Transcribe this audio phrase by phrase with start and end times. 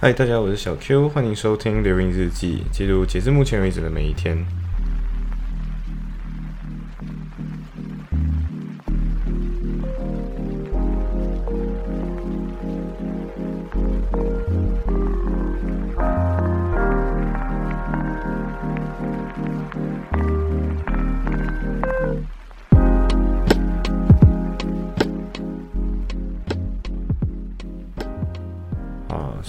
[0.00, 4.36] 嗨，大家，我是小 Q，欢迎收听《流云日记》，记录截至目前为止的每一天。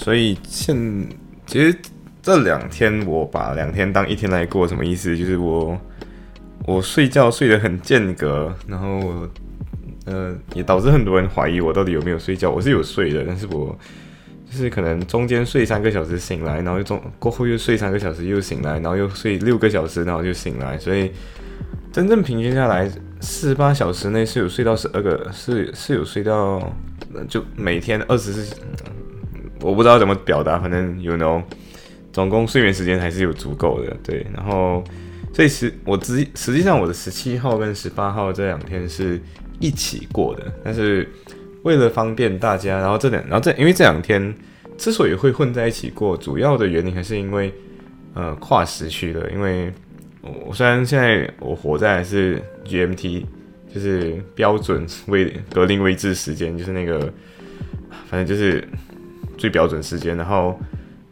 [0.06, 0.78] 所以现
[1.48, 1.76] 其实
[2.22, 5.18] 这两天我把两天当一天来过，什么意思？
[5.18, 5.76] 就是我
[6.68, 9.28] 我睡觉睡得很间隔，然后
[10.06, 12.52] 呃也导致很多人怀疑我到底有没有睡觉。
[12.52, 13.76] 我是有睡的，但是我
[14.48, 20.78] 就是可能中间睡三个小时醒来，然后又中过后又睡三个小时又醒来，然后又睡六个小时，然后就醒来。
[20.78, 21.12] 所以
[21.92, 22.88] 真正平均下来，
[23.22, 26.72] 四十八小时内是有睡到十二个，是是有睡到
[27.28, 28.56] 就每天二十四。
[29.66, 31.42] 我不知道怎么表达，反正 you know，
[32.14, 34.26] 总共睡眠时间还是有足够的，对。
[34.32, 34.84] 然后，
[35.34, 39.20] 所以实我实实际上我的十七号跟十八号这两天是
[39.60, 41.10] 一起过的，但是
[41.64, 44.36] 为了方便大家，然后这两，然后这因为这两天
[44.78, 47.52] 之所以会混在一起过，主要的原因还是因为
[48.14, 49.74] 呃跨时区的，因为
[50.22, 53.26] 我虽然现在我活在是 GMT，
[53.74, 57.12] 就是标准位格林威治时间，就是那个
[58.08, 58.64] 反正就是。
[59.38, 60.60] 最标准时间，然后，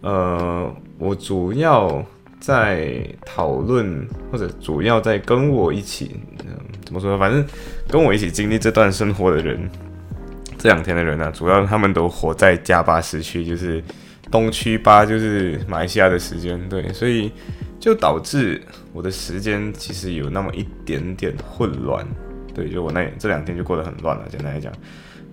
[0.02, 2.04] 呃，我主要
[2.40, 6.16] 在讨论，或者主要在跟我一起，
[6.46, 7.18] 嗯，怎么说？
[7.18, 7.46] 反正
[7.88, 9.70] 跟我一起经历这段生活的人，
[10.58, 13.84] 这两天的人呢，主要他们都活在加巴时区，就是
[14.32, 17.32] 东区八，就是马来西亚的时间，对，所以
[17.80, 18.62] 就导致
[18.94, 22.06] 我的时间其实有那么一点点混乱，
[22.54, 24.72] 对，就我那这两天就过得很乱了，简单来讲，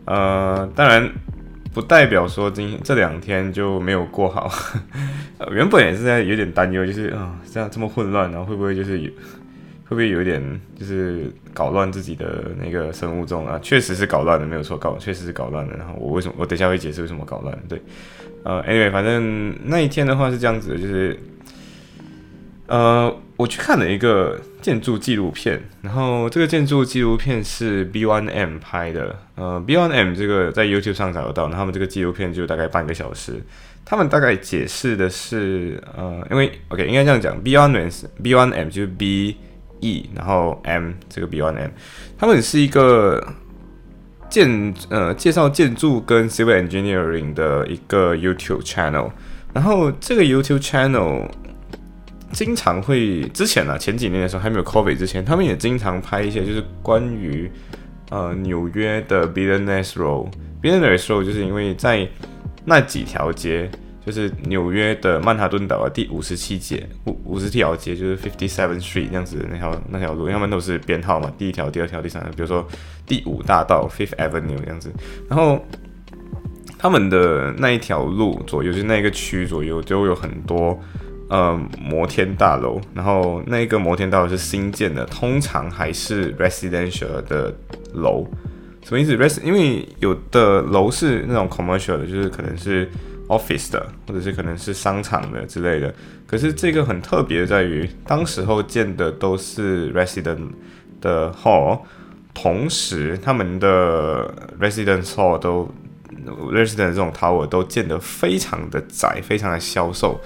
[0.04, 1.10] 呃，当然。
[1.72, 4.50] 不代表说今这两天就没有过好，
[5.52, 10.42] 原本也是在有点担忧，就是啊这样这么混乱，然后会不会就是有会不会有一点
[10.78, 13.58] 就是搞乱自己的那个生物钟啊？
[13.62, 15.76] 确实是搞乱的，没有错，搞确实是搞乱的。
[15.76, 17.56] 然后我为什么我等下会解释为什么搞乱？
[17.68, 17.80] 对，
[18.44, 21.18] 呃，anyway，反正那一天的话是这样子的，就是
[22.66, 23.14] 呃。
[23.40, 33.42] 我去看了一个建筑纪录片，然后这个建筑纪录片是 B One M 拍的，呃，B One M 这个在 YouTube 上找得到，那他们这个纪录片就大概半个小时，
[33.84, 37.88] 他们大概解释的是，呃，因为 OK 应该这样讲，B One M
[38.22, 39.36] B One M 就是 B
[39.80, 41.70] E，然后 M 这个 B One M，
[42.18, 43.34] 他们是一个
[44.28, 49.10] 建呃介绍建筑跟 Civil Engineering 的一个 YouTube channel，
[49.52, 51.28] 然后这个 YouTube channel。
[52.32, 57.50] 经常会之前呢，前几年的时候还没有 COVID 之前，他们也经常拍一些就是关于
[58.10, 62.08] 呃纽约的 Billionaires Row，Billionaires Row 就是因为在
[62.64, 63.68] 那几条街，
[64.06, 72.66] 就是纽约的曼哈顿岛的第五十七街五五十条街，就是 Fifty Seven Street 这样子的那条那条路，他们都是编号嘛，第一条、第二条、第三条，比如说
[73.06, 74.92] 第五大道 Fifth Avenue 这样子，
[75.28, 75.64] 然后
[76.78, 80.78] 他们的那一条路左右，就是那个区左右，就有很多。
[81.30, 87.54] 呃，摩天大楼，然后那个摩天大楼是新建的，通常还是 residential 的
[87.94, 88.26] 楼，
[88.82, 92.90] 什么意思？res 因为有的楼是那种 commercial 的，就是可能是
[93.28, 95.94] office 的，或者是可能是商场的之类的。
[96.26, 100.48] 可是这个很特别在于，当时候建的都是 resident
[101.00, 101.78] 的 hall，
[102.34, 105.72] 同时他们的 residence hall 都
[106.52, 110.20] resident 这种 tower 都建得非常的窄，非常的消瘦。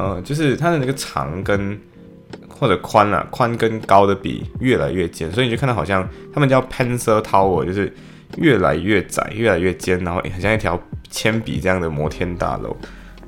[0.00, 1.78] 呃，就是它的那个长跟
[2.48, 7.92] 或者宽啊，宽跟高的比越来越尖，所以你就看到好像他们叫 pencil tower，就是
[8.38, 10.80] 越来越窄，越来越尖，然后很像一条
[11.10, 12.74] 铅笔这样的摩天大楼。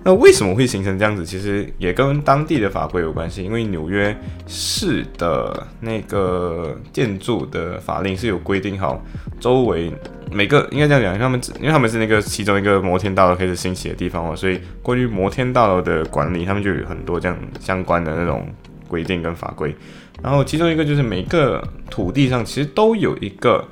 [0.03, 1.27] 那为什么会形成这样子？
[1.27, 4.17] 其实也跟当地的法规有关系，因为纽约
[4.47, 9.01] 市的那个建筑的法令是有规定好，
[9.39, 9.93] 周围
[10.33, 18.49] 每个应该这样讲，他们因为他们是那个其中一个摩天大楼开始兴起的地方哦，所以关于摩天大楼的管理，他们就有很多这样相关的那种
[18.89, 19.75] 规定跟法规。
[20.23, 23.65] 然后其中一个就是每个土地上其实都有一个，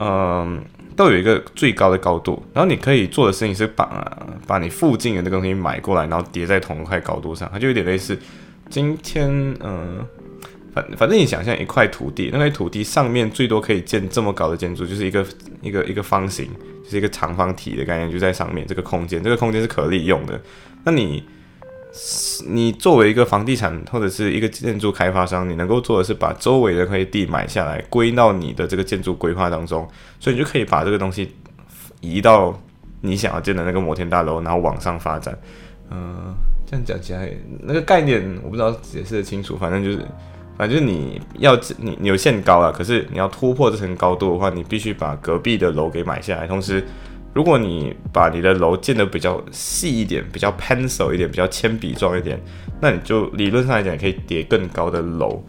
[0.00, 0.62] 嗯。
[0.96, 4.16] 都有一个最高的高度，然后你可以做的事情是把
[4.46, 8.18] 把你附近的那个东西买过来，然后叠在同一块高度上，它就有点类似
[8.70, 9.28] 今天，
[9.62, 10.02] 嗯，
[10.76, 15.26] 反反正你想象一块土地，那块土地上面最多可以建这么高的建筑，就是一个
[15.60, 16.46] 一个一个方形，
[16.84, 20.40] 就是一个长方体的概念，就在上面这个空间，这个空间是可利用的，
[20.84, 21.24] 那你。
[22.46, 29.88] 你作为一个房地产或者是一个建筑开发商，你能够做的是把周围的块地买下来，归到你的这个建筑规划当中，
[30.20, 31.34] 所以你就可以把这个东西
[32.02, 32.54] 移到
[33.00, 35.38] 你想要建的那个摩天大楼，然后往上发展。
[35.90, 36.34] 嗯，
[36.66, 37.32] 这样讲起来，
[37.62, 40.04] 那个概念我不知道解释的清楚，反正就是，
[40.56, 46.46] 反正你要你你有限高了，可是你要突破这层高度的话，你必须把隔壁的楼给买下来。
[46.46, 46.82] 同时，
[47.34, 52.40] 如果你把你的楼建得比较细一点，比较 pencil 一点，比较铅笔状一点，
[52.80, 55.44] 那你就理论上来讲可以叠更高的楼。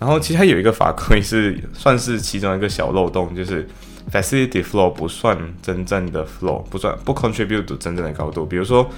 [0.00, 3.66] 然后其实它有一个法规是算是其中一个小漏洞，就是
[4.12, 8.46] facility floor 不算真正的 floor，不算不 contribute 真正的高度。
[8.46, 8.88] 比如说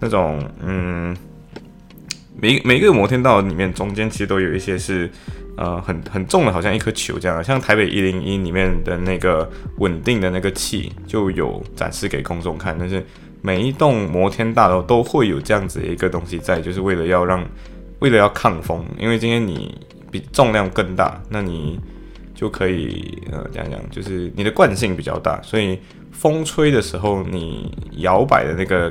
[0.00, 1.14] 那种嗯，
[2.40, 5.10] 每每一个摩天道里面中间其实都有一些是
[5.56, 7.42] 呃很很重的，好像一颗球这样。
[7.42, 13.04] 像台北一零一里面的那个稳定的那个器就有展示给公众看，但是
[13.42, 17.44] 每一栋摩天大楼都会有这样子一个东西在，就是为了要让
[17.98, 19.74] 为了要抗风，因为今天你。
[20.08, 21.78] 比重量更大，那你
[22.32, 25.76] 就可以呃，这样讲，就是你的惯性比较大，所以
[26.12, 28.90] 风吹的时候，你摇摆的那个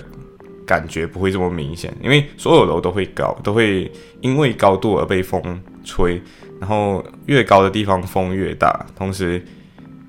[0.65, 3.91] 感觉不会这么明显，因为所有楼都会高，都会
[4.21, 5.41] 因为高度而被风
[5.83, 6.21] 吹，
[6.59, 9.43] 然后越高的地方风越大，同时，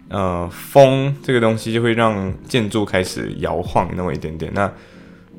[0.08, 4.73] 呃，风这个东西就会让建筑开始摇晃那么一点点，那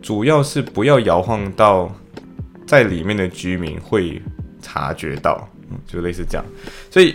[0.01, 1.93] 主要是不要摇晃到
[2.65, 4.21] 在里面的居民会
[4.61, 5.47] 察觉到。
[5.85, 6.45] 就类似这样，
[6.89, 7.13] 所以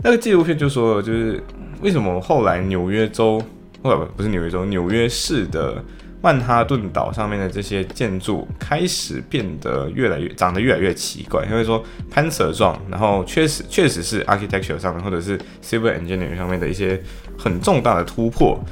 [0.00, 1.42] 那个纪录片就说，就是
[1.82, 3.42] 为什么后来纽约州，
[3.82, 5.84] 不不不是纽约州，纽约市的
[6.22, 17.00] 曼哈顿岛上面的这些建筑开始变得越来越长得越来越奇怪，因为说攀蛇状，然后确实确实是 architecture 上面或者是 civil engineering 上面的一些
[17.38, 18.62] 很重大的突破，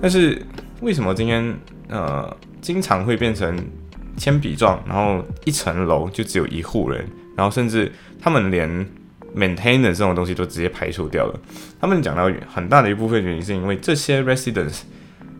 [0.00, 0.40] 但是
[0.80, 1.54] 为什么今天
[1.88, 3.54] 呃经常会变成
[4.16, 7.04] 铅笔状，然后一层楼就只有一户人？
[7.36, 8.68] 然后甚至他们连
[9.36, 11.38] maintainer 这种东西都直接排除掉了。
[11.80, 14.80] 他们讲到很大的一部分原因是因为这些 residents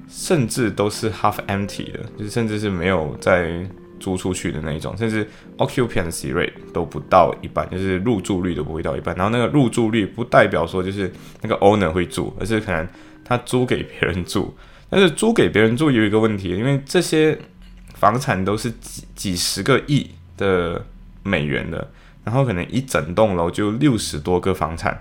[0.08, 3.64] 甚至都是 half empty 的，就是甚至是没有在
[4.00, 5.28] 租出去的那一种，甚至
[5.58, 9.14] occupancy rate 都不到一半，就是入住率都不会到一半。
[9.16, 11.12] 然后那个入住率不代表说就是
[11.42, 12.88] 那个 owner 会住，而是可能
[13.24, 14.56] 他租给别人住。
[14.90, 17.38] 但是租给别人住有一个问题，因为这些
[17.94, 20.84] 房产都是几几十个亿的。
[21.24, 21.90] 美元的，
[22.24, 24.98] 然后可能一整栋楼就六十多个房产，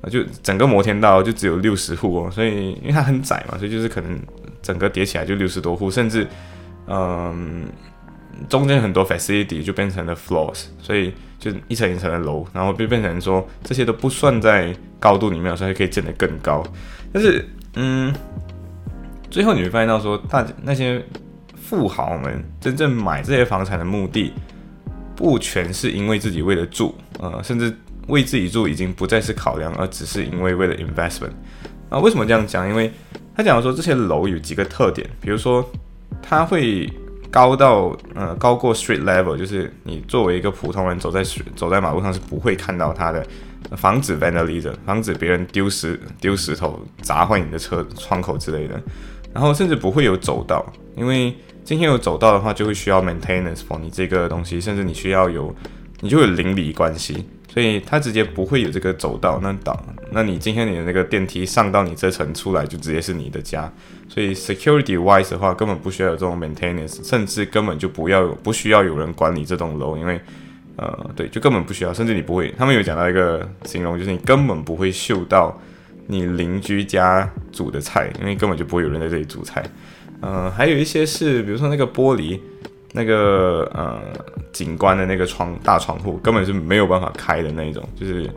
[0.00, 4.18] 啊，就整个摩天大楼就只有六十户哦，所以因为它很窄嘛，所以就是可能
[4.62, 6.26] 整个叠起来就六十多户，甚至
[6.86, 7.66] 嗯，
[8.48, 16.62] 中间很多 facility 就变成了 floors，所以就一层一层的楼，然后就变成说这些都不算在高度里面，所以可以建得更高。
[17.12, 18.14] 但是嗯，
[19.30, 21.04] 最后你会发现到说，大那些
[21.56, 24.32] 富豪们真正买这些房产的目的。
[25.16, 27.76] 不全是因为自己为了住，呃，甚至
[28.08, 31.32] 为自己住已经不再是考量，而只是因为为了 investment。
[31.88, 32.68] 啊，为什么这样讲？
[32.68, 32.92] 因为
[33.34, 35.64] 他讲说这些楼有几个特点，比如说
[36.20, 36.92] 它会
[37.30, 41.22] 高到呃高过 street level，就是你作为一个普通人走在
[41.54, 43.26] 走在马路上是不会看到它的，
[43.76, 48.80] 防止 vandalism，防止别人丢石丢石头砸坏你的车窗口之类的。
[49.32, 50.64] 然后甚至不会有走道，
[50.96, 55.54] 因为今天有走道的话，就会需要 maintenance for 你这个东西，甚至你需要有，
[56.00, 59.40] 你就有邻里关系，所以它直接不会有这个走道。
[59.42, 63.72] 那导，那你今天你的那个电梯上到你这层出来，就直接是你的家。
[64.08, 70.20] 所以 security wise 的话，根本不需要有这种 maintenance，甚至根本就不要不需要有人管理这栋楼，因为
[70.76, 72.54] 呃，对，就根本不需要，甚至你不会。
[72.56, 75.60] 他们有讲到一个形容，就是你根本不会嗅到
[76.06, 79.64] 你邻居家煮的菜，因为根本就不会有人在这里煮菜。
[80.22, 82.40] 嗯，还有一些是，比如说那个玻璃，
[82.92, 84.00] 那个呃
[84.52, 88.30] 景观的那个窗大窗户，根本是没有办法开的那一种，就是，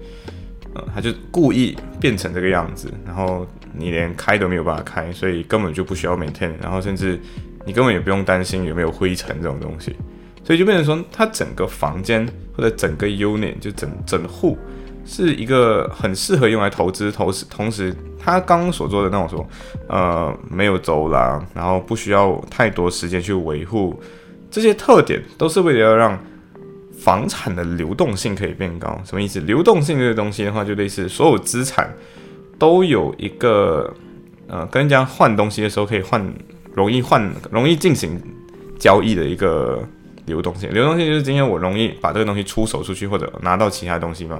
[0.74, 7.20] 呃，他就故意变成这个样子，然后你连开都没有办法开，所以根本就不需要 maintain，然后甚至
[7.66, 9.96] 你根本也不用担心有没有灰尘这种东西，
[10.44, 14.58] 所以就变成说，它整个房间或者整个 unit 就整整户
[15.06, 17.96] 是一个很适合用来投资，同时同时。
[18.24, 19.50] 他刚刚所做的那种说，
[19.90, 24.00] 呃，没有走廊，然后不需要太多时间去维护，
[24.52, 26.20] 这些特点都是为了要让
[27.00, 29.02] 房产的流动性可以变高。
[29.06, 29.40] 什么意思？
[29.40, 31.92] 流动性这个东西的话，就类似所有资产
[32.60, 33.92] 都有一个，
[34.48, 36.22] 呃，跟人家换东西的时候可以换，
[36.76, 38.22] 容易换，容易进行
[38.78, 39.82] 交易的一个
[40.26, 40.72] 流动性。
[40.72, 44.40] 流动性就是今天我容易把这个东西出手出去，或者拿到其他东西嘛。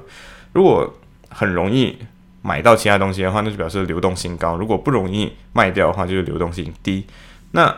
[0.54, 0.94] 如果
[1.30, 1.98] 很容易。
[2.44, 7.06] 买到其他东西的话，那就表示流动性高；如果不容易卖掉的话，就是流动性低。
[7.52, 7.72] 那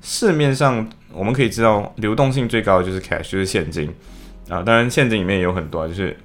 [0.00, 3.92] 市面上我们可以知道，流动性最高的就是 cash，就是现金
[4.48, 4.62] 啊。
[4.62, 6.16] 当然，现金里面也有很多，就是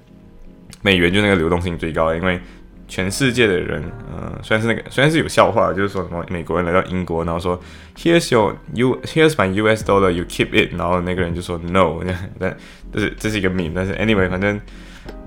[0.82, 2.39] 美元就那个流动性最高的，因为
[2.88, 7.60] 全世界的人，呃，虽然是那个虽然是有笑话，就是说什么美国人来到英国，然后说
[7.98, 12.03] Here's your U Here's my US dollar, you keep it，然后那个人就说 No，
[12.38, 12.55] 但
[12.94, 14.62] 这是这是一个 meme，但是 anyway，反正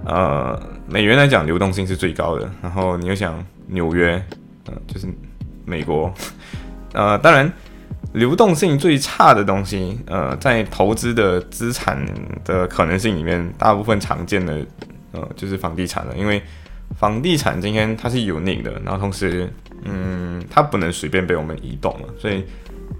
[0.04, 4.22] 呃，美元来讲流动性是最高的，然后你又想纽约，
[4.66, 5.08] 呃，就是
[5.64, 6.14] 美国，
[6.92, 7.52] 呃，当然
[8.14, 12.02] 流动性最差的东西，呃，在投资的资产
[12.44, 14.66] 的可能性里面，大部分常见的
[15.12, 16.42] 呃就是房地产了，因为
[16.98, 19.48] 房地产今天它是有宁的，然后同时，
[19.84, 22.42] 嗯，它不能随便被我们移动了，所以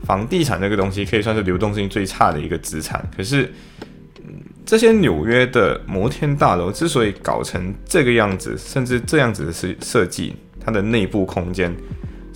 [0.05, 3.03] 房地产这个东西可以算是流动性最差的一个资产。
[3.17, 3.51] 可是，
[4.67, 11.75] 这些纽约的摩天大楼之所以搞成这个样子，甚至这样子的设设计，它的内部空间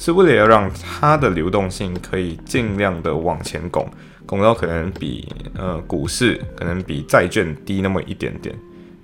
[0.03, 3.89] 是为了要让它的流动性可以尽量的往前拱，
[4.27, 8.53] 拱到可能比呃股市可能比债券低那么一点点。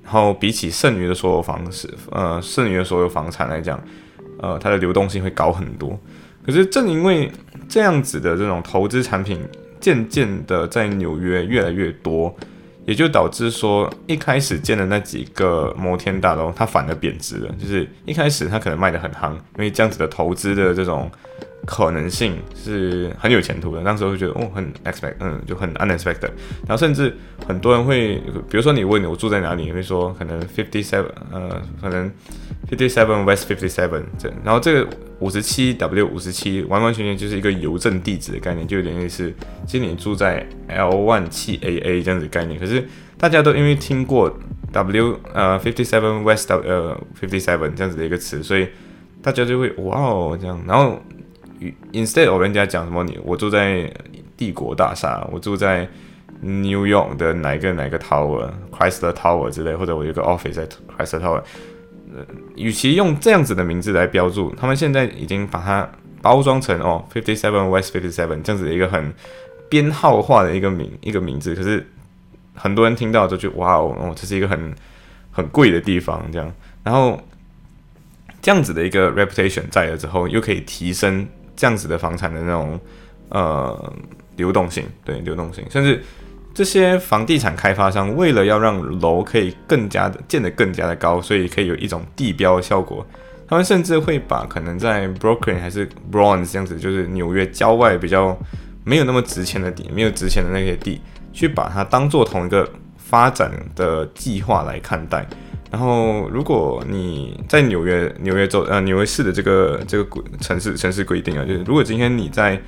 [0.03, 3.81] 然后比起剩余的所有房式，呃，剩余的所有房产来讲，
[4.41, 5.97] 呃，它的流动性会高很多。
[6.45, 7.31] 可是正因为
[7.69, 9.41] 这样子的这种投资产品
[9.79, 12.35] 渐渐的在纽约越来越多，
[12.89, 17.55] 也就导致说一开始建的那几个摩天大楼，它反而贬值了。
[17.61, 21.11] 就是一开始它可能卖的很夯，因为这样子的投资的这种。
[21.69, 26.31] 可能性是很有前途的，那时候会觉得哦，很 expect，嗯，就很 unexpected。
[26.67, 27.15] 然后甚至
[27.47, 28.17] 很多人会，
[28.49, 32.11] 比如说你问你我住在哪里，你会说可能 fifty seven，呃，可能
[32.71, 39.31] fifty seven west fifty seven 这，然后这个五十七 w 五十七完完全全就是一个邮政地址的概念，就有点类似，
[39.67, 42.59] 今年住在 l one 七 aa 这样子概念。
[42.59, 42.83] 可是
[43.19, 44.35] 大家都因为听过
[44.73, 48.67] w 呃 fifty seven west 呃 fifty seven 这样子的一个词，所以
[49.21, 50.99] 大家就会哇哦这样，然后。
[51.93, 53.03] Instead，我人家讲什么？
[53.05, 53.93] 你我住在
[54.37, 55.89] 帝国大厦，我住在
[56.41, 61.43] New York 的哪个哪个 Tower，Chrysler Tower 之类，或者我有个 office 在 Chrysler Tower。
[62.15, 62.25] 呃，
[62.55, 65.91] 与其用这样子的名字来标注，他们现在已经把它
[66.23, 69.13] 包装成哦，Fifty Seven West Fifty Seven 这样子的一个很
[69.69, 71.55] 编号化的一个名一个名字。
[71.55, 71.85] 可是
[72.55, 74.75] 很多人听到都觉得哇哦，哦，这是一个很
[75.33, 76.51] 很贵的地方，这样。
[76.85, 77.21] 然后
[78.41, 81.27] 这样子的一个 reputation 在了之后，又可以提升。
[81.59, 82.81] 这样子的房产的那种
[83.31, 83.93] 呃
[84.37, 86.01] 流动性，对流动性，甚至
[86.55, 93.05] 这些房地产开发商为了要让楼可以更加的建得更加的高，所以可以有一种地标效果，
[93.49, 98.39] 他们甚至会把可能在 Brooklyn 还是 Bronx 这样子，就是纽约郊外比较
[98.85, 101.01] 没有那么值钱的地，没有值钱的那些地，
[101.33, 105.27] 去把它当做同一个发展的计划来看待。
[105.71, 112.59] 然后，如果你在纽约，纽约州呃纽约市的这个这个规城市城市规定啊，就是如果今天你在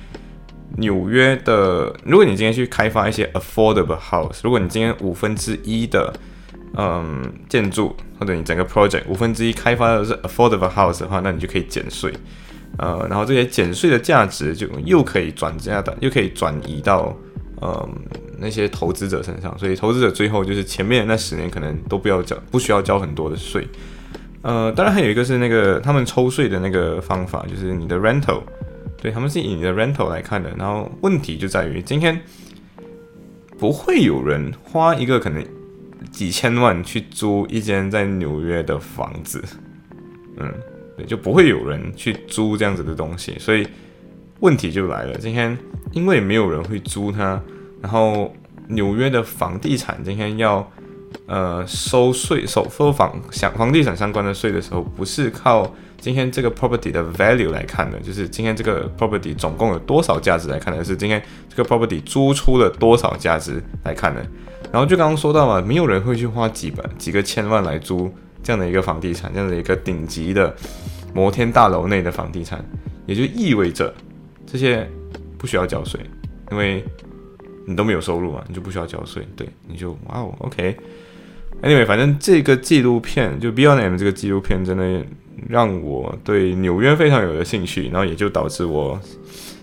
[0.77, 6.13] 纽约的，如果你今天去开发一些 affordable house，如果你今天五分之一的
[6.77, 12.13] 嗯建筑或者你整个 project 五分之一开发的是 affordable house 的话，那你就可以减税，
[12.77, 17.17] 呃，然后这些减税的价值就又可以转嫁的，又可以转移到。
[17.63, 17.87] 嗯，
[18.39, 23.67] 那些投资者身上，所以投资者最后就是前面那十年可能都不要交，不需要交很多的税。
[24.41, 28.41] 呃，当然还有一个是那个他们抽税的那个方法，就是你的 rental，
[28.99, 30.51] 对他们是以你的 rental 来看的。
[30.57, 32.19] 然后问题就在于今天
[33.59, 35.45] 不会有人花一个可能
[36.11, 39.39] 几千万去租一间在纽约的房子，
[40.37, 40.51] 嗯，
[40.97, 43.67] 对，就不会有人去租这样子的东西，所以。
[44.41, 45.57] 问题就来了，今天
[45.91, 47.39] 因为没有人会租它，
[47.79, 48.33] 然后
[48.67, 50.67] 纽约的房地产今天要
[51.27, 64.25] 呃收税收收房相房地产相关的税的时候，不是靠今天这个 property 的 value 来看的，就是今天这个 property 总共有多少价值来看的，是今天这个 property 租出了多少价值来看的。
[64.71, 70.55] 然后就刚刚说到嘛，没有人会去花几百几个千万来租这样的一个房地产，这样的一个顶级的
[71.13, 72.65] 摩天大楼内的房地产，
[73.05, 73.93] 也就意味着。
[74.51, 74.85] 这些
[75.37, 75.97] 不需要交税，
[76.51, 76.83] 因为
[77.65, 79.25] 你都没有收入嘛，你就不需要交税。
[79.33, 80.75] 对，你就哇哦，OK。
[81.61, 85.05] Anyway，反正这个纪录片就 Beyond M 这个纪录片真的
[85.47, 88.99] 让我对纽约非常有了兴趣，然后也就导致我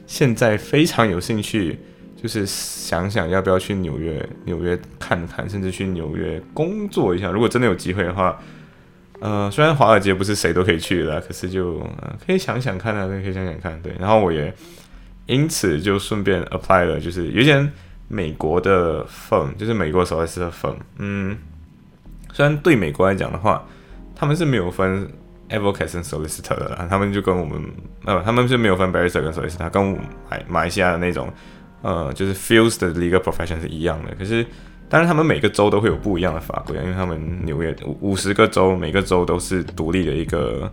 [0.06, 1.78] 现在非常有兴趣，
[2.16, 7.30] 就是想想要不要去纽约纽约看看，甚至去纽约工作一下。
[7.30, 8.40] 如果真的有机会的话。
[9.20, 11.78] 呃，虽然华尔街不是谁都可以去的，可是就
[12.24, 13.92] 可以想想看啊，可以想想看，对。
[13.98, 14.54] 然后我也
[15.26, 17.70] 因此就顺便 apply 了，就是有一间
[18.06, 20.76] 美国的 firm，就是美国首尔市的 firm。
[20.98, 21.36] 嗯，
[22.32, 23.66] 虽然对美国来讲的话，
[24.14, 25.08] 他们是没有分
[25.48, 27.60] advocate 跟 solicitor 的，他们就跟我们
[28.04, 29.84] 呃，他们是没有分 barrister 跟 solicitor，跟
[30.30, 31.32] 马马来西亚的那种
[31.82, 34.14] 呃，就是 fields 的 legal profession 是一样的。
[34.14, 34.46] 可是
[34.88, 40.70] 当然他们每个州都会有不一样的法规，因为他们纽约五十个州，每个州都是独立的一个。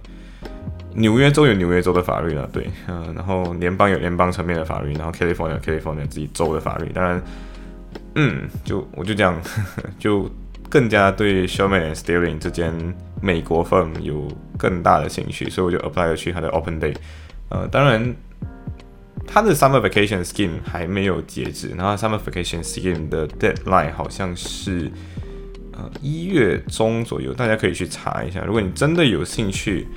[0.98, 7.22] 纽约州有纽约州的法律了，对，嗯，然后联邦有联邦层面的法律，然后 California California 自己州的法律，当然，
[8.16, 9.38] 嗯，就我就这样，
[10.00, 10.32] 就
[10.70, 12.74] 更加对 Sherman and Sterling 这间
[13.22, 14.26] 美国分有
[14.58, 16.96] 更大的兴趣，所以我就 apply 去他的 Open Day，
[17.50, 18.16] 呃，当然，
[19.28, 24.92] 他的 Summer Vacation Scheme 还没有截止，然后 Summer Vacation Scheme 的 deadline 好像是
[25.72, 29.88] 呃一月中左右，大家可以去查一下，如果你真的有兴趣。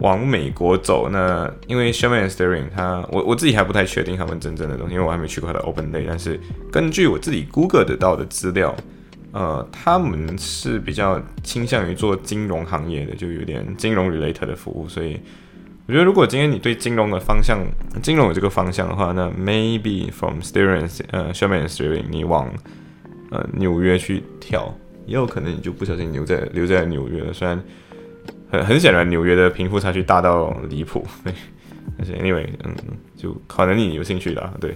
[0.00, 6.04] 往美国走，那因为 Sherman Sterling，他我我自己还不太确定他们真正的东西，因为我还没去过他的 Open Day。
[6.06, 6.38] 但是
[6.70, 8.76] 根据我自己 Google 得到的资料，
[9.32, 14.88] 呃，他们是比较倾向于做金融行业的，就有点金融 related 的服务。
[14.88, 15.20] 所以
[15.88, 17.58] 我觉得，如果今天你对金融的方向，
[18.00, 22.48] 金融有这个方向的话，那 maybe from Sterling，呃，Sherman Sterling，你往
[23.30, 24.72] 呃纽约去跳，
[25.06, 27.32] 也有可能你就不小心留在留在纽约了。
[27.32, 27.60] 虽然。
[28.50, 31.30] 很很显然，纽约的贫富差距大到离谱，对。
[32.00, 32.74] 而且，anyway，嗯，
[33.14, 34.74] 就可能你有兴趣的，对。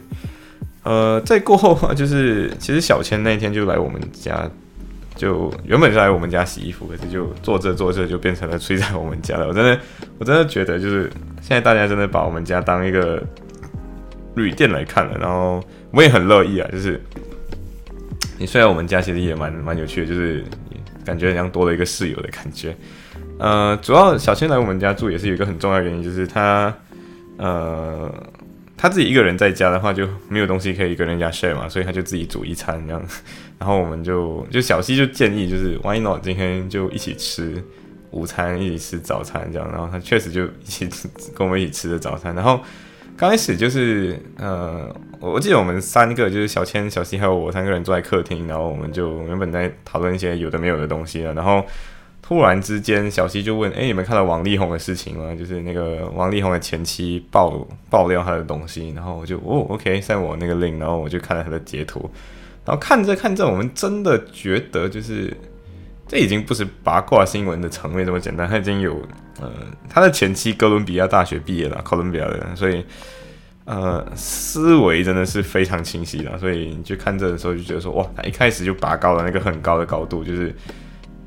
[0.83, 4.51] 呃，在过后啊，就是其实小千那天就来我们家，
[5.23, 9.47] 就原本是来我们家洗衣服，可是就做着做着就变成了睡在我们家了。
[9.47, 9.79] 我真的，
[10.19, 11.09] 我真的觉得，就是
[11.41, 13.23] 现在大家真的把我们家当一个
[14.35, 15.63] 旅店来看了，然后
[15.93, 17.01] 我也很乐意啊，就是
[18.37, 20.45] 你睡在我们家，其实也蛮蛮有趣的，就是
[21.05, 22.77] 感觉像多了一个室友的感觉。
[23.39, 26.75] 呃，主要小千来我们家住也是有一个很重要的原因，就是他，
[27.37, 28.13] 呃，
[28.83, 33.01] 他自己一个人在家的话就没有东西可以跟人家 share 嘛，所以他就自己煮一餐这样。
[33.57, 37.63] 然后我们就就小西就建议，就是 Why not 今天就一起吃
[38.11, 39.71] 午餐，一起吃早餐这样。
[39.71, 40.89] 然后他确实就一起
[41.33, 42.35] 跟我们一起吃的早餐。
[42.35, 42.61] 然后
[43.17, 51.65] 刚开始就是呃，我记得我们三个就是小千、小西还有我三个人坐在客厅，然后我们就原本在讨论一些有的没有的东西了，然后。
[52.25, 55.35] 突然之间，小西就问：“哎，你们看到王力宏的事情吗？
[55.35, 62.09] 就是那个王力宏的前妻爆爆料他的东西。”然后我就：“哦，OK，在我那个 link，然后我就看了他的截图。
[62.65, 65.37] 然后看着看着，我们真的觉得，就是
[66.07, 68.49] 这已经不是八卦新闻的层面这么简单。
[68.49, 69.03] 他已经有
[69.41, 69.53] 呃，
[69.91, 72.85] 他的前妻哥伦比亚大学毕业了，哥伦比亚的，所以
[73.65, 76.39] 呃，思维真的是非常清晰的。
[76.39, 80.55] 所以你去看这的时候，就觉得说：哇，他一开始就拔高了那个很高的高度，就是。”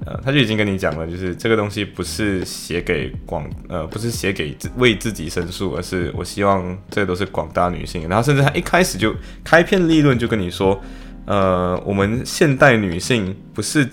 [0.06, 8.08] 呃，他就已经跟你讲了，就是这个东西不是写给广，呃，不是写给为自己申诉，而是我希望这都是广大女性。
[8.08, 10.80] 然后甚至他一开始就开篇立论就跟你说，
[11.26, 13.90] 呃，我们现代女性不是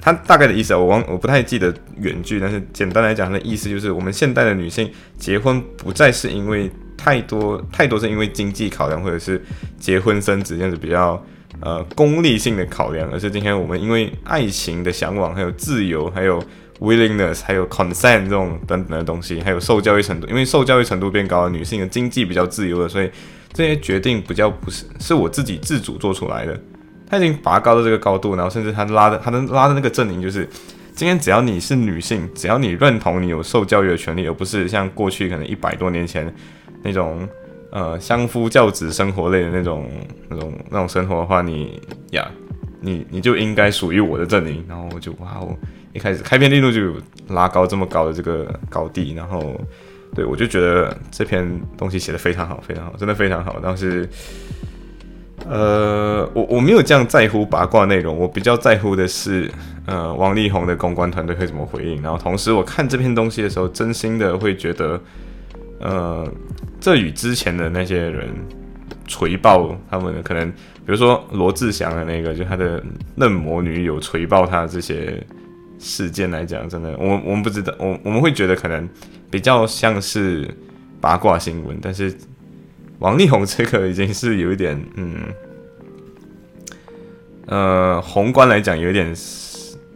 [0.00, 9.40] 他大概的意思，我忘我不太记得原句，但是简单来讲，他的意思就是我们现代的女性结婚不再是因为太多太多是因为经济考量，或者是
[9.78, 11.24] 结婚生子这样子比较。
[11.60, 16.42] 呃，功利性的考量，而是今天我们因为爱情的向往，还有自由，还有
[16.80, 23.10] willingness，还有 consent 这种等等的东西，还有受教育程度，因为受教育程度变高了，女性的经济比较自由了，所以
[23.52, 26.60] 这些决定比较不是是我自己自主做出来的。
[27.08, 30.46] 他已经拔高了这个高度，然后甚至他拉的他的拉的那个阵营就是，
[30.94, 36.30] 今天只要你是女性，只要你认同你有受教育的权利，而不是像过去可能一百多年前
[36.82, 37.26] 那种。
[37.74, 39.90] 呃，相夫教子生活类的那种、
[40.28, 41.82] 那种、那种生活的话，你
[42.12, 42.30] 呀，
[42.80, 44.64] 你你就应该属于我的阵营。
[44.68, 45.58] 然后我就哇，我
[45.92, 46.94] 一开始开篇力度就
[47.34, 49.60] 拉高这么高的这个高地，然后
[50.14, 51.44] 对我就觉得这篇
[51.76, 53.56] 东西写的非常好，非常好，真的非常好。
[53.60, 54.08] 但是，
[55.44, 59.50] 呃，我我没有这样在乎八卦内容，我比较在乎的是，
[59.86, 62.00] 呃，王力宏的公关团队会怎么回应。
[62.00, 65.00] 然后同时，我看这篇东西的时候，真心的会觉得，
[65.80, 66.32] 呃。
[66.84, 68.28] 这与之前的那些人
[69.06, 75.18] 锤爆他们的可能，比如说罗志祥的那个，就他的嫩模女友锤爆他这些
[75.78, 78.86] 事件来讲，真的，我我们不知道，我我们会觉得可能
[79.30, 80.46] 比较像是
[81.00, 82.14] 八卦新闻，但是
[82.98, 85.16] 王力宏这个已经是有一点，嗯，
[87.46, 89.10] 呃，宏观来讲有点，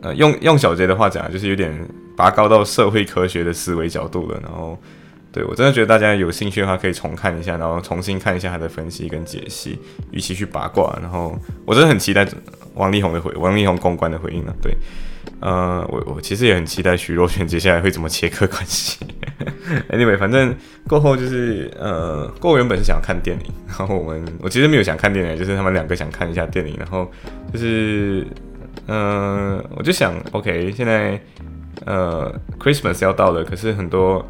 [0.00, 1.70] 呃，用用小杰的话讲，就是有点
[2.16, 4.80] 拔高到社会科学的思维角度了，然后。
[5.30, 9.78] 对我真的觉得大家有兴趣的话，可以重看一下，然后重新看一下他的分析跟解析，
[10.10, 12.26] 与其去八卦，然后我真的很期待
[12.74, 14.54] 王力宏的回，王力宏公关的回应呢。
[14.62, 14.74] 对，
[15.40, 18.98] 呃，我我其实也很期待徐若瑄接下来会怎么切割关系。
[19.90, 20.56] Anyway，反正
[20.88, 27.08] 过后就是呃，过原本是想看电影，然后我们我其实没有想看电影，就是他们两个想看一下电影，然后
[27.52, 28.26] 就是
[28.86, 31.20] 嗯，我就想，OK，现在
[31.84, 34.26] 呃，Christmas 要到了，可是很多。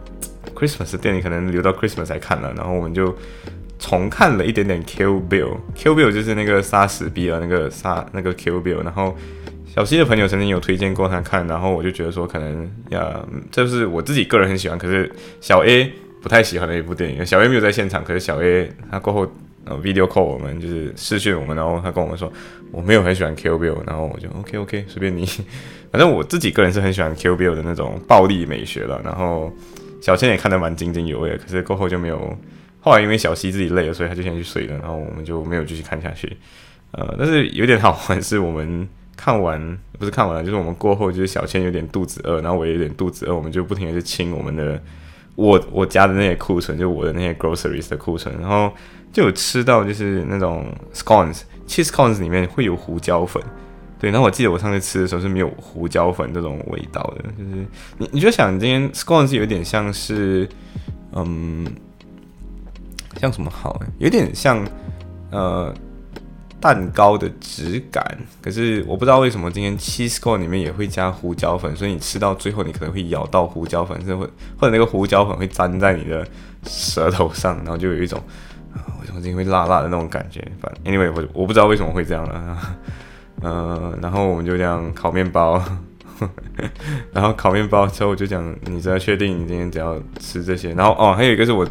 [0.59, 3.15] Christmas 的电影可能留到 Christmas 才看了，然后我们就
[3.79, 9.17] 重看了一点点 Kill Bill，Kill Bill 就是那个杀死比尔那个杀那个 Kill Bill，然后
[9.67, 15.09] 小西的朋友曾经有推荐过他看，然后我就觉得说可能呀，这是我自己个人很喜欢，可是
[15.41, 17.25] 小 A 不太喜欢的一部电影。
[17.25, 19.33] 小 A 没有在现场，可是小 A 他过后
[19.65, 22.33] 呃 video call 我们就是视讯我们，然后他跟我们说
[22.73, 25.25] 我没有很喜欢 Kill Bill，然后我就 OK OK 随便你，
[25.93, 29.53] 反正我自己个人是很喜欢 Kill Bill 的那种暴力美学了，然后
[30.01, 32.37] 小千也看得蛮津津有味的，可是过后就没有。
[32.81, 36.37] 后来因为小西自己累了，所以他就先去睡了，然后我们就没有继续看下去。
[36.93, 44.81] 呃，但是有点好玩，是我们看完不是看完了，就是我们过后就是小千有点肚子饿，然后我也有点肚子饿，我们就不停的去清我们的
[45.35, 48.73] 我我家的那些库存，就我的那些 groceries 的库存，然后
[49.13, 53.43] 就有吃到就是那种 scones，cheese scones 里面会有胡椒粉，
[53.99, 57.67] 对，然后我记得我上次吃的时候是没有胡椒粉这种味道的，就是
[57.99, 60.49] 你你就想今天 scones 有点像是
[61.13, 61.67] 嗯。
[63.21, 63.81] 像什么好？
[63.99, 64.65] 有点像
[65.33, 65.75] 呃
[66.61, 74.25] 蛋糕的质感，可是我不知道为什么今天 cheese cone 里面也会加胡椒粉，所以你吃到最后你可能会咬到胡椒粉，甚至会
[74.57, 76.25] 或者那个胡椒粉会粘在你的
[76.63, 78.23] 舌头上，然后就有一种
[79.01, 80.41] 为什么今天会辣辣的那种感觉。
[80.61, 82.79] 反正 anyway 我我不知道为什么会这样了。
[83.43, 85.63] 嗯，然后我们就这样烤面包，
[87.13, 91.67] 然后烤面包之后我就讲，你只要确定你今天只要吃这些，然后哦还有一个是我。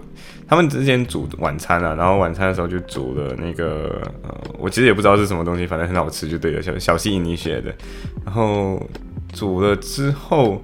[0.49, 7.75] 他们之前煮晚餐啊，然后晚餐的时候就煮了那个，呃，我其实也不知道是什么东西，反正很好吃就对了，小小西你写的。
[8.23, 8.81] 然后
[9.33, 10.63] 煮了之后，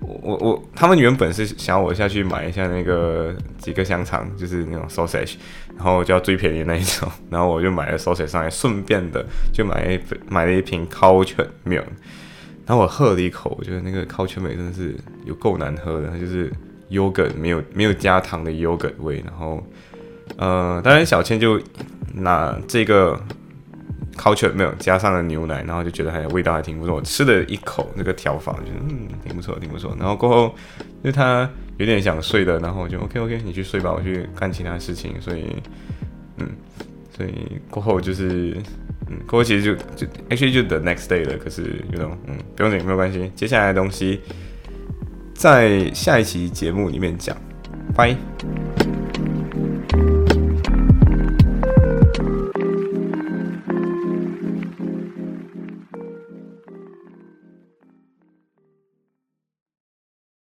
[0.00, 5.34] 我我我他们原本是想要我下去买一下那个几个香肠，就是那种 sausage，
[5.76, 11.84] 然后就要最便宜那一种， 然后我就买了 sausage 上来，顺便的就买一买了一瓶 culture milk，
[12.66, 16.52] 然后我喝了一口，我觉得那个 culture milk 真的是有够难喝的，它就是。
[16.92, 19.66] yogurt 没有没有加糖的 yogurt 味，然后
[20.36, 21.58] 呃，当然小千就
[22.12, 23.18] 拿这个
[24.16, 26.96] culture 没有加上了牛奶，然后就觉得还味道还挺不错。
[26.96, 29.96] 我吃了一口那个调法，觉得嗯挺不错，挺不错。
[29.98, 30.54] 然后过后
[31.02, 31.48] 因为他
[31.78, 35.20] 有点想睡的，然后我就 OK OK，你去睡吧，我去干其他事情。
[35.20, 35.46] 所以
[36.38, 36.48] 嗯，
[37.16, 38.56] 所以过后就是
[39.08, 41.36] 嗯，过后其实就就 actually 就 the next day 了。
[41.38, 43.30] 可是有点嗯，不用紧，没有关系。
[43.34, 44.20] 接下来的东西。
[45.34, 47.36] 在下一期节目里面讲，
[47.96, 48.16] 拜。